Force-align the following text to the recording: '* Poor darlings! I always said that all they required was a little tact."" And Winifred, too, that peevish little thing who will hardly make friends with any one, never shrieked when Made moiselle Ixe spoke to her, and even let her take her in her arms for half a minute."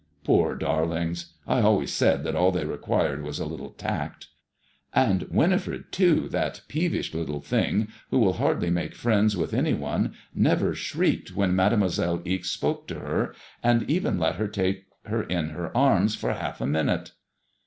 '* 0.15 0.23
Poor 0.23 0.55
darlings! 0.55 1.35
I 1.45 1.61
always 1.61 1.91
said 1.93 2.23
that 2.23 2.35
all 2.35 2.51
they 2.51 2.65
required 2.65 3.21
was 3.21 3.37
a 3.37 3.45
little 3.45 3.69
tact."" 3.69 4.29
And 4.95 5.27
Winifred, 5.29 5.91
too, 5.91 6.27
that 6.29 6.61
peevish 6.67 7.13
little 7.13 7.39
thing 7.39 7.87
who 8.09 8.17
will 8.17 8.33
hardly 8.33 8.71
make 8.71 8.95
friends 8.95 9.37
with 9.37 9.53
any 9.53 9.75
one, 9.75 10.15
never 10.33 10.73
shrieked 10.73 11.35
when 11.35 11.55
Made 11.55 11.73
moiselle 11.77 12.23
Ixe 12.25 12.49
spoke 12.49 12.87
to 12.87 12.95
her, 12.97 13.35
and 13.61 13.87
even 13.91 14.17
let 14.17 14.37
her 14.37 14.47
take 14.47 14.85
her 15.05 15.21
in 15.21 15.49
her 15.49 15.69
arms 15.77 16.15
for 16.15 16.33
half 16.33 16.59
a 16.61 16.65
minute." 16.65 17.11